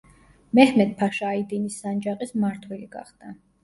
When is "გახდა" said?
3.01-3.41